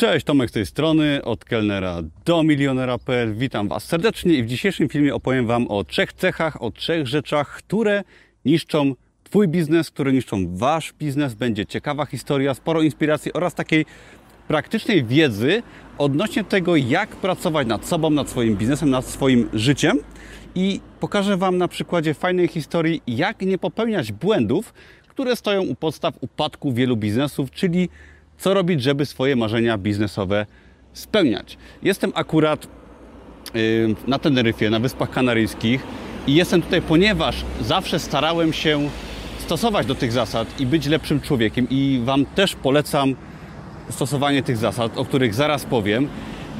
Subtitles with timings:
[0.00, 3.34] Cześć, Tomek z tej strony, od kelnera do milionera.pl.
[3.34, 7.56] Witam Was serdecznie i w dzisiejszym filmie opowiem Wam o trzech cechach, o trzech rzeczach,
[7.56, 8.02] które
[8.44, 8.94] niszczą
[9.24, 11.34] Twój biznes, które niszczą Wasz biznes.
[11.34, 13.86] Będzie ciekawa historia, sporo inspiracji oraz takiej
[14.48, 15.62] praktycznej wiedzy
[15.98, 19.98] odnośnie tego, jak pracować nad sobą, nad swoim biznesem, nad swoim życiem.
[20.54, 24.74] I pokażę Wam na przykładzie fajnej historii, jak nie popełniać błędów,
[25.08, 27.88] które stoją u podstaw upadku wielu biznesów, czyli
[28.40, 30.46] co robić, żeby swoje marzenia biznesowe
[30.92, 31.58] spełniać.
[31.82, 32.66] Jestem akurat
[33.54, 35.82] yy, na Teneryfie, na Wyspach Kanaryjskich
[36.26, 38.90] i jestem tutaj, ponieważ zawsze starałem się
[39.38, 43.14] stosować do tych zasad i być lepszym człowiekiem i Wam też polecam
[43.90, 46.08] stosowanie tych zasad, o których zaraz powiem.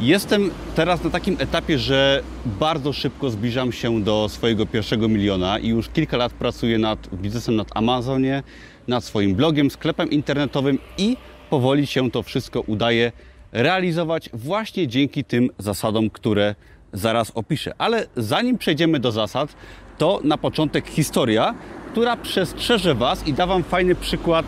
[0.00, 5.68] Jestem teraz na takim etapie, że bardzo szybko zbliżam się do swojego pierwszego miliona i
[5.68, 8.42] już kilka lat pracuję nad biznesem nad Amazonie,
[8.88, 11.16] nad swoim blogiem, sklepem internetowym i
[11.50, 13.12] powoli się to wszystko udaje
[13.52, 16.54] realizować właśnie dzięki tym zasadom, które
[16.92, 17.72] zaraz opiszę.
[17.78, 19.54] Ale zanim przejdziemy do zasad,
[19.98, 21.54] to na początek historia,
[21.92, 24.46] która przestrzeże Was i da Wam fajny przykład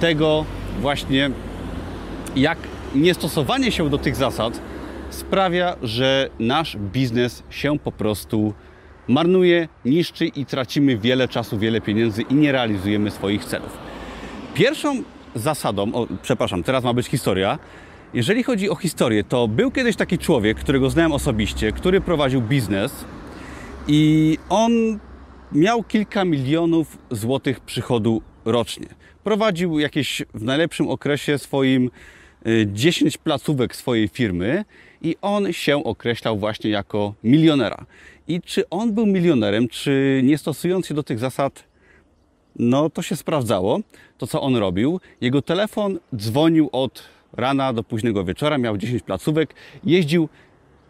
[0.00, 0.44] tego
[0.80, 1.30] właśnie,
[2.36, 2.58] jak
[2.94, 4.60] niestosowanie się do tych zasad
[5.10, 8.54] sprawia, że nasz biznes się po prostu
[9.08, 13.78] marnuje, niszczy i tracimy wiele czasu, wiele pieniędzy i nie realizujemy swoich celów.
[14.54, 15.02] Pierwszą
[15.34, 17.58] zasadą, o, przepraszam, teraz ma być historia.
[18.14, 23.04] Jeżeli chodzi o historię, to był kiedyś taki człowiek, którego znałem osobiście, który prowadził biznes
[23.88, 24.98] i on
[25.52, 28.86] miał kilka milionów złotych przychodu rocznie.
[29.24, 31.90] Prowadził jakieś w najlepszym okresie swoim
[32.66, 34.64] 10 y, placówek swojej firmy
[35.02, 37.86] i on się określał właśnie jako milionera.
[38.28, 41.64] I czy on był milionerem, czy nie stosując się do tych zasad
[42.56, 43.80] no to się sprawdzało,
[44.18, 45.00] to co on robił.
[45.20, 50.28] Jego telefon dzwonił od rana do późnego wieczora, miał 10 placówek, jeździł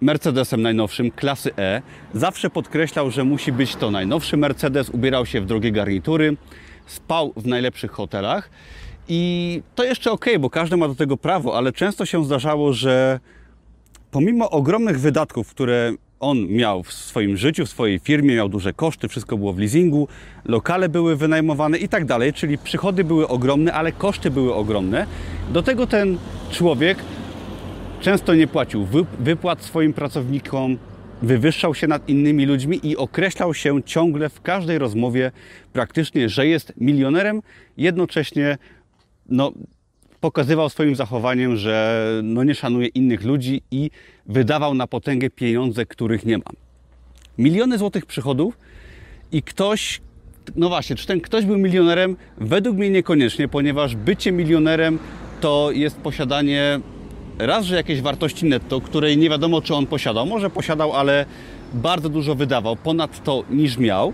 [0.00, 1.82] Mercedesem najnowszym, klasy E.
[2.14, 6.36] Zawsze podkreślał, że musi być to najnowszy Mercedes, ubierał się w drogie garnitury,
[6.86, 8.50] spał w najlepszych hotelach.
[9.08, 13.20] I to jeszcze ok, bo każdy ma do tego prawo, ale często się zdarzało, że
[14.10, 15.92] pomimo ogromnych wydatków, które
[16.22, 20.08] on miał w swoim życiu, w swojej firmie, miał duże koszty, wszystko było w leasingu,
[20.44, 25.06] lokale były wynajmowane i tak dalej, czyli przychody były ogromne, ale koszty były ogromne.
[25.52, 26.18] Do tego ten
[26.50, 26.98] człowiek
[28.00, 28.86] często nie płacił
[29.18, 30.78] wypłat swoim pracownikom,
[31.22, 35.32] wywyższał się nad innymi ludźmi i określał się ciągle w każdej rozmowie
[35.72, 37.42] praktycznie, że jest milionerem,
[37.76, 38.58] jednocześnie
[39.28, 39.52] no,
[40.22, 43.90] pokazywał swoim zachowaniem, że no nie szanuje innych ludzi i
[44.26, 46.50] wydawał na potęgę pieniądze, których nie ma.
[47.38, 48.58] Miliony złotych przychodów
[49.32, 50.00] i ktoś,
[50.56, 52.16] no właśnie, czy ten ktoś był milionerem?
[52.38, 54.98] Według mnie niekoniecznie, ponieważ bycie milionerem
[55.40, 56.80] to jest posiadanie
[57.38, 60.26] raz, że jakiejś wartości netto, której nie wiadomo, czy on posiadał.
[60.26, 61.26] Może posiadał, ale
[61.74, 64.12] bardzo dużo wydawał, ponad to niż miał.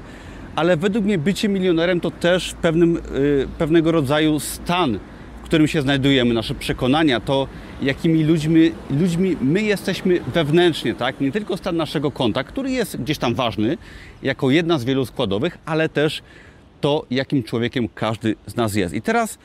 [0.56, 4.98] Ale według mnie bycie milionerem to też pewnym, yy, pewnego rodzaju stan
[5.48, 7.48] którym się znajdujemy, nasze przekonania, to
[7.82, 11.20] jakimi ludźmi, ludźmi my jesteśmy wewnętrznie, tak?
[11.20, 13.78] Nie tylko stan naszego konta, który jest gdzieś tam ważny,
[14.22, 16.22] jako jedna z wielu składowych, ale też
[16.80, 18.94] to, jakim człowiekiem każdy z nas jest.
[18.94, 19.38] I teraz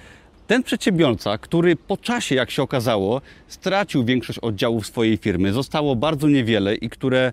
[0.47, 6.27] ten przedsiębiorca, który po czasie, jak się okazało, stracił większość oddziałów swojej firmy, zostało bardzo
[6.27, 7.31] niewiele i które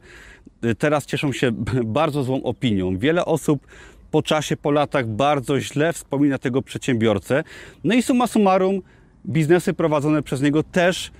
[0.64, 1.52] y, teraz cieszą się
[2.00, 2.98] bardzo złą opinią.
[2.98, 3.66] Wiele osób
[4.10, 7.44] po czasie, po latach bardzo źle wspomina tego przedsiębiorcę.
[7.84, 8.82] No i summa summarum,
[9.26, 11.10] biznesy prowadzone przez niego też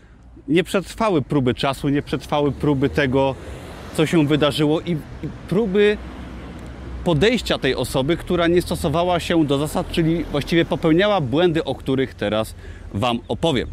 [0.49, 3.35] nie przetrwały próby czasu, nie przetrwały próby tego,
[3.95, 5.97] co się wydarzyło i, i próby
[7.05, 12.15] podejścia tej osoby, która nie stosowała się do zasad, czyli właściwie popełniała błędy, o których
[12.15, 12.55] teraz
[12.95, 13.69] Wam opowiem.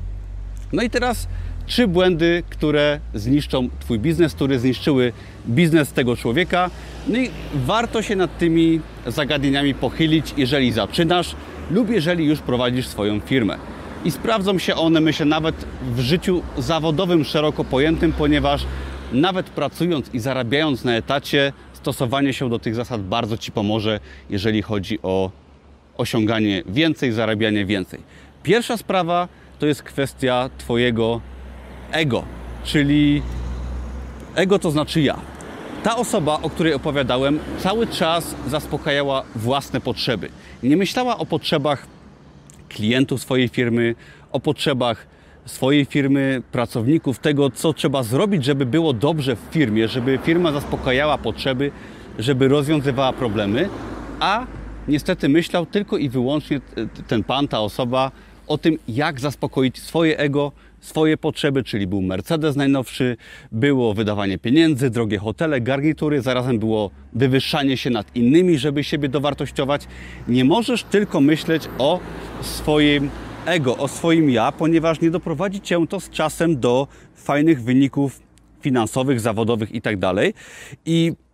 [0.73, 1.27] No i teraz
[1.67, 5.13] trzy błędy, które zniszczą Twój biznes, które zniszczyły
[5.47, 6.69] biznes tego człowieka.
[7.07, 11.35] No i warto się nad tymi zagadnieniami pochylić, jeżeli zaczynasz
[11.71, 13.57] lub jeżeli już prowadzisz swoją firmę.
[14.05, 18.65] I sprawdzą się one, myślę, nawet w życiu zawodowym szeroko pojętym, ponieważ
[19.13, 23.99] nawet pracując i zarabiając na etacie, stosowanie się do tych zasad bardzo Ci pomoże,
[24.29, 25.31] jeżeli chodzi o
[25.97, 27.99] osiąganie więcej, zarabianie więcej.
[28.43, 29.27] Pierwsza sprawa
[29.59, 31.21] to jest kwestia Twojego
[31.91, 32.23] ego,
[32.63, 33.21] czyli
[34.35, 35.17] ego to znaczy ja.
[35.83, 40.29] Ta osoba, o której opowiadałem, cały czas zaspokajała własne potrzeby.
[40.63, 41.87] Nie myślała o potrzebach
[42.69, 43.95] klientów swojej firmy,
[44.31, 45.07] o potrzebach
[45.45, 51.17] swojej firmy, pracowników, tego, co trzeba zrobić, żeby było dobrze w firmie, żeby firma zaspokajała
[51.17, 51.71] potrzeby,
[52.19, 53.69] żeby rozwiązywała problemy,
[54.19, 54.45] a
[54.87, 56.61] niestety myślał tylko i wyłącznie
[57.07, 58.11] ten pan, ta osoba
[58.47, 63.17] o tym, jak zaspokoić swoje ego, swoje potrzeby, czyli był Mercedes najnowszy,
[63.51, 69.87] było wydawanie pieniędzy, drogie hotele, garnitury, zarazem było wywyższanie się nad innymi, żeby siebie dowartościować.
[70.27, 71.99] Nie możesz tylko myśleć o
[72.41, 73.09] swoim
[73.45, 78.19] ego, o swoim ja, ponieważ nie doprowadzi cię to z czasem do fajnych wyników
[78.61, 80.13] finansowych, zawodowych itd.
[80.85, 81.26] I tak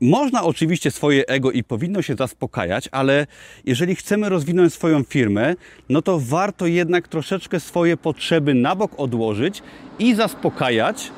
[0.00, 3.26] można oczywiście swoje ego i powinno się zaspokajać, ale
[3.64, 5.54] jeżeli chcemy rozwinąć swoją firmę,
[5.88, 9.62] no to warto jednak troszeczkę swoje potrzeby na bok odłożyć
[9.98, 11.10] i zaspokajać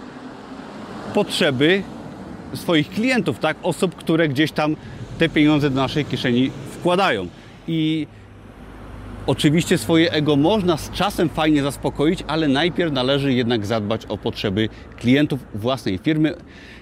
[1.14, 1.82] potrzeby
[2.54, 3.56] swoich klientów, tak?
[3.62, 4.76] Osób, które gdzieś tam
[5.18, 7.28] te pieniądze do naszej kieszeni wkładają.
[7.68, 8.06] I
[9.26, 14.68] Oczywiście swoje ego można z czasem fajnie zaspokoić, ale najpierw należy jednak zadbać o potrzeby
[14.96, 16.34] klientów własnej firmy.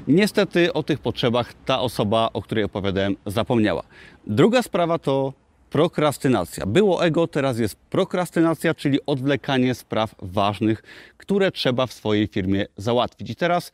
[0.08, 3.82] Niestety o tych potrzebach ta osoba, o której opowiadałem, zapomniała.
[4.26, 5.32] Druga sprawa to
[5.70, 6.66] prokrastynacja.
[6.66, 10.82] Było ego, teraz jest prokrastynacja, czyli odwlekanie spraw ważnych,
[11.16, 13.30] które trzeba w swojej firmie załatwić.
[13.30, 13.72] I teraz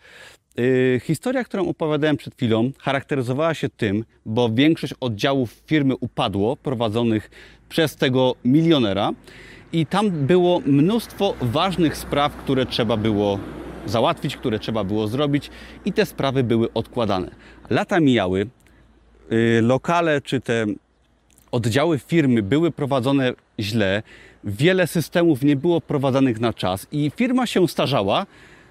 [0.57, 7.31] Yy, historia, którą opowiadałem przed chwilą, charakteryzowała się tym, bo większość oddziałów firmy upadło, prowadzonych
[7.69, 9.13] przez tego milionera,
[9.73, 13.39] i tam było mnóstwo ważnych spraw, które trzeba było
[13.87, 15.51] załatwić, które trzeba było zrobić,
[15.85, 17.31] i te sprawy były odkładane.
[17.71, 18.47] Lata mijały,
[19.31, 20.67] yy, lokale czy te
[21.51, 24.03] oddziały firmy były prowadzone źle,
[24.45, 28.27] wiele systemów nie było prowadzonych na czas, i firma się starzała,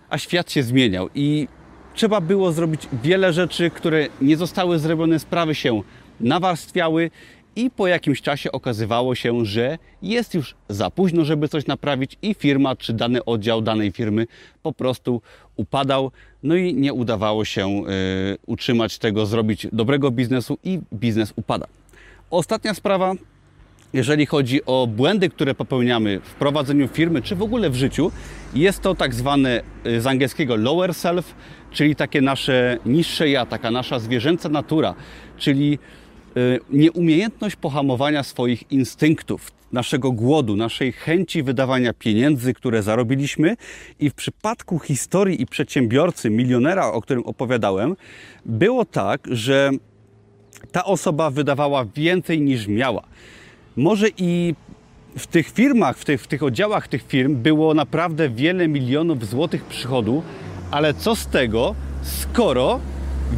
[0.09, 1.09] a świat się zmieniał.
[1.15, 1.47] I
[1.93, 5.81] trzeba było zrobić wiele rzeczy, które nie zostały zrobione, sprawy się
[6.19, 7.11] nawarstwiały
[7.55, 12.33] i po jakimś czasie okazywało się, że jest już za późno, żeby coś naprawić i
[12.33, 14.27] firma czy dany oddział danej firmy
[14.63, 15.21] po prostu
[15.55, 16.11] upadał,
[16.43, 21.67] no i nie udawało się y, utrzymać tego, zrobić dobrego biznesu i biznes upada.
[22.29, 23.13] Ostatnia sprawa,
[23.93, 28.11] jeżeli chodzi o błędy, które popełniamy w prowadzeniu firmy, czy w ogóle w życiu,
[28.53, 31.35] jest to tak zwane y, z angielskiego lower self,
[31.73, 34.95] czyli takie nasze niższe ja, taka nasza zwierzęca natura,
[35.37, 35.79] czyli
[36.37, 43.55] y, nieumiejętność pohamowania swoich instynktów, naszego głodu, naszej chęci wydawania pieniędzy, które zarobiliśmy.
[43.99, 47.95] I w przypadku historii i przedsiębiorcy, milionera, o którym opowiadałem,
[48.45, 49.71] było tak, że
[50.71, 53.03] ta osoba wydawała więcej niż miała.
[53.75, 54.55] Może i
[55.17, 59.65] w tych firmach, w tych, w tych oddziałach tych firm było naprawdę wiele milionów złotych
[59.65, 60.23] przychodu,
[60.73, 62.79] ale co z tego, skoro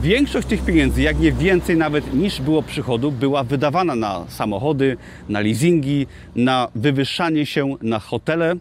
[0.02, 4.98] większość tych pieniędzy, jak nie więcej nawet niż było przychodu, była wydawana na samochody,
[5.30, 8.56] na leasingi, na wywyższanie się, na hotele.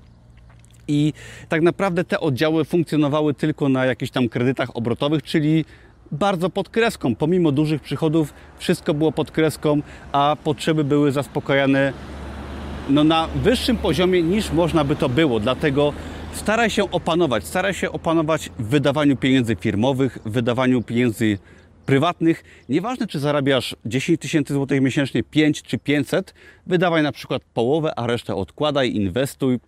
[0.88, 1.12] I
[1.48, 5.64] tak naprawdę te oddziały funkcjonowały tylko na jakichś tam kredytach obrotowych, czyli
[6.12, 7.14] bardzo pod kreską.
[7.14, 9.80] Pomimo dużych przychodów, wszystko było pod kreską,
[10.12, 11.92] a potrzeby były zaspokajane
[12.88, 15.40] no, na wyższym poziomie niż można by to było.
[15.40, 15.92] Dlatego
[16.34, 21.38] staraj się opanować, staraj się opanować w wydawaniu pieniędzy firmowych, w wydawaniu pieniędzy
[21.86, 22.44] prywatnych.
[22.68, 26.34] Nieważne, czy zarabiasz 10 tysięcy złotych miesięcznie, 5 czy 500,
[26.66, 29.58] wydawaj na przykład połowę, a resztę odkładaj, inwestuj,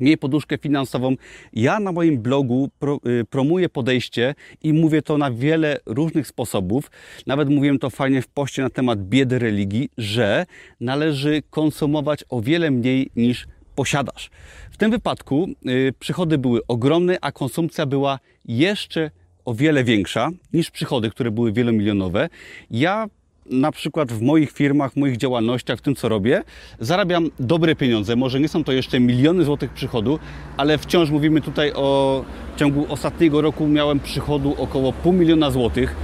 [0.00, 1.14] miej poduszkę finansową.
[1.52, 6.90] Ja na moim blogu pro, y, promuję podejście i mówię to na wiele różnych sposobów.
[7.26, 10.46] Nawet mówiłem to fajnie w poście na temat biedy religii, że
[10.80, 13.46] należy konsumować o wiele mniej niż
[13.76, 14.30] posiadasz.
[14.70, 19.10] W tym wypadku y, przychody były ogromne, a konsumpcja była jeszcze
[19.44, 22.28] o wiele większa niż przychody, które były wielomilionowe.
[22.70, 23.06] Ja
[23.50, 26.42] na przykład w moich firmach, w moich działalnościach, w tym co robię,
[26.80, 28.16] zarabiam dobre pieniądze.
[28.16, 30.18] Może nie są to jeszcze miliony złotych przychodu,
[30.56, 32.24] ale wciąż mówimy tutaj o
[32.56, 35.96] w ciągu ostatniego roku miałem przychodu około pół miliona złotych.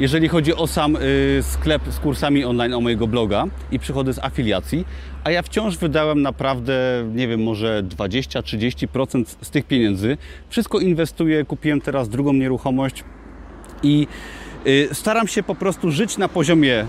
[0.00, 4.18] Jeżeli chodzi o sam y, sklep z kursami online o mojego bloga i przychody z
[4.18, 4.84] afiliacji,
[5.24, 10.16] a ja wciąż wydałem naprawdę, nie wiem, może 20-30% z tych pieniędzy.
[10.48, 13.04] Wszystko inwestuję, kupiłem teraz drugą nieruchomość
[13.82, 14.06] i
[14.66, 16.86] Y, staram się po prostu żyć na poziomie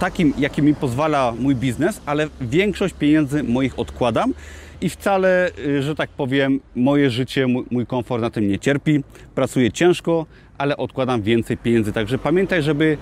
[0.00, 4.34] takim, jaki mi pozwala mój biznes, ale większość pieniędzy moich odkładam
[4.80, 9.04] i wcale, y, że tak powiem, moje życie, mój komfort na tym nie cierpi.
[9.34, 10.26] Pracuję ciężko,
[10.58, 11.92] ale odkładam więcej pieniędzy.
[11.92, 12.98] Także pamiętaj, żeby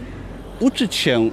[0.61, 1.31] uczyć się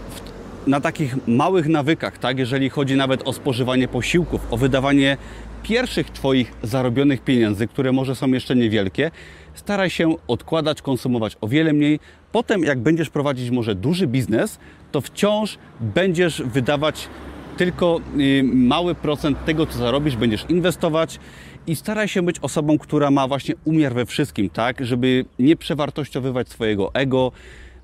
[0.67, 2.39] na takich małych nawykach, tak?
[2.39, 5.17] jeżeli chodzi nawet o spożywanie posiłków, o wydawanie
[5.63, 9.11] pierwszych Twoich zarobionych pieniędzy, które może są jeszcze niewielkie,
[9.53, 11.99] staraj się odkładać, konsumować o wiele mniej.
[12.31, 14.59] Potem, jak będziesz prowadzić może duży biznes,
[14.91, 17.09] to wciąż będziesz wydawać
[17.57, 21.19] tylko y, mały procent tego, co zarobisz, będziesz inwestować
[21.67, 26.49] i staraj się być osobą, która ma właśnie umiar we wszystkim, tak, żeby nie przewartościowywać
[26.49, 27.31] swojego ego,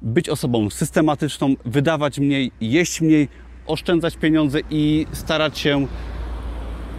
[0.02, 3.28] być osobą systematyczną, wydawać mniej, jeść mniej,
[3.68, 5.88] oszczędzać pieniądze i starać się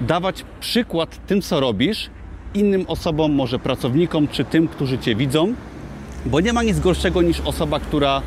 [0.01, 2.11] dawać przykład tym, co robisz
[2.55, 5.55] innym osobom, może pracownikom, czy tym, którzy Cię widzą,
[6.27, 8.23] bo nie ma nic gorszego niż osoba, która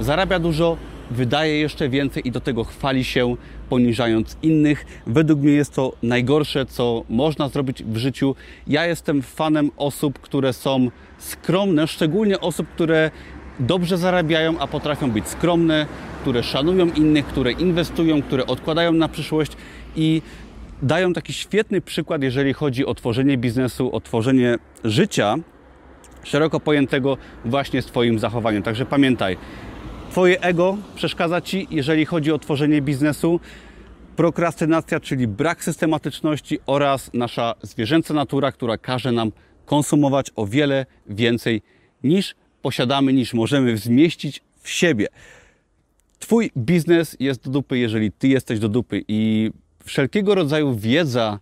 [0.00, 0.76] zarabia dużo,
[1.10, 3.36] wydaje jeszcze więcej i do tego chwali się,
[3.68, 4.86] poniżając innych.
[5.06, 8.34] Według mnie jest to najgorsze, co można zrobić w życiu.
[8.66, 13.10] Ja jestem fanem osób, które są skromne, szczególnie osób, które
[13.60, 15.86] dobrze zarabiają, a potrafią być skromne,
[16.20, 19.52] które szanują innych, które inwestują, które odkładają na przyszłość
[19.96, 20.22] i
[20.82, 25.36] dają taki świetny przykład, jeżeli chodzi o tworzenie biznesu, o tworzenie życia
[26.24, 28.62] szeroko pojętego właśnie z Twoim zachowaniem.
[28.62, 29.36] Także pamiętaj,
[30.10, 33.40] Twoje ego przeszkadza Ci, jeżeli chodzi o tworzenie biznesu.
[34.16, 39.32] Prokrastynacja, czyli brak systematyczności oraz nasza zwierzęca natura, która każe nam
[39.66, 41.62] konsumować o wiele więcej
[42.04, 45.06] niż posiadamy, niż możemy zmieścić w siebie.
[46.18, 49.50] Twój biznes jest do dupy, jeżeli Ty jesteś do dupy i
[49.84, 51.38] wszelkiego rodzaju wiedza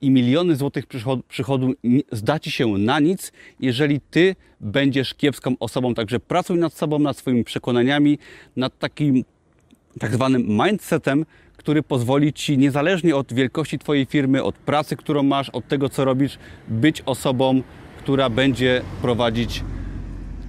[0.00, 1.72] i miliony złotych przychodu, przychodu
[2.12, 5.94] zda Ci się na nic, jeżeli Ty będziesz kiepską osobą.
[5.94, 8.18] Także pracuj nad sobą, nad swoimi przekonaniami,
[8.56, 9.24] nad takim
[9.98, 11.26] tak zwanym mindsetem,
[11.56, 16.04] który pozwoli Ci niezależnie od wielkości Twojej firmy, od pracy, którą masz, od tego, co
[16.04, 16.38] robisz,
[16.68, 17.62] być osobą,
[17.98, 19.62] która będzie prowadzić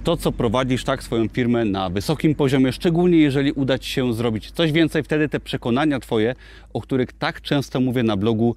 [0.04, 4.50] to, co prowadzisz, tak, swoją firmę na wysokim poziomie, szczególnie jeżeli uda Ci się zrobić
[4.50, 6.34] coś więcej, wtedy te przekonania Twoje,
[6.72, 8.56] o których tak często mówię na blogu,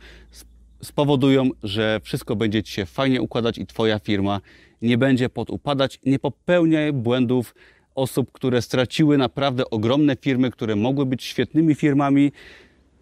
[0.85, 4.41] spowodują, że wszystko będzie Ci się fajnie układać i Twoja firma
[4.81, 5.99] nie będzie podupadać.
[6.05, 7.55] Nie popełniaj błędów
[7.95, 12.31] osób, które straciły naprawdę ogromne firmy, które mogły być świetnymi firmami.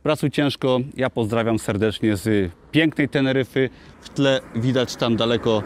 [0.03, 0.79] Pracuj ciężko.
[0.97, 3.69] Ja pozdrawiam serdecznie z pięknej Teneryfy.
[4.01, 5.63] W tle widać tam daleko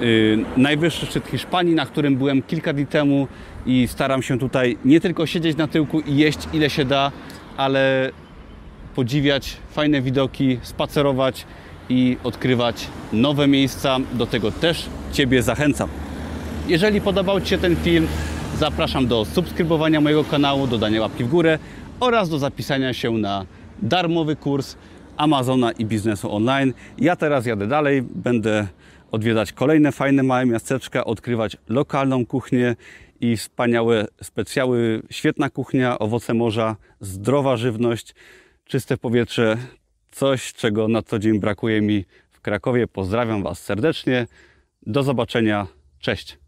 [0.00, 3.28] yy, najwyższy szczyt Hiszpanii, na którym byłem kilka dni temu
[3.66, 7.12] i staram się tutaj nie tylko siedzieć na tyłku i jeść ile się da,
[7.56, 8.10] ale
[8.94, 11.46] podziwiać fajne widoki, spacerować
[11.88, 13.98] i odkrywać nowe miejsca.
[14.12, 15.88] Do tego też Ciebie zachęcam.
[16.68, 18.06] Jeżeli podobał Ci się ten film,
[18.58, 21.58] zapraszam do subskrybowania mojego kanału, dodania łapki w górę
[22.00, 23.46] oraz do zapisania się na
[23.82, 24.76] darmowy kurs
[25.16, 26.72] Amazona i biznesu online.
[26.98, 28.66] Ja teraz jadę dalej, będę
[29.10, 32.76] odwiedzać kolejne fajne małe miasteczka, odkrywać lokalną kuchnię
[33.20, 38.14] i wspaniałe specjały, świetna kuchnia, owoce morza, zdrowa żywność
[38.72, 39.56] czyste powietrze,
[40.10, 42.86] coś, czego na co dzień brakuje mi w Krakowie.
[42.86, 44.26] Pozdrawiam Was serdecznie.
[44.86, 45.66] Do zobaczenia.
[45.98, 46.38] Cześć.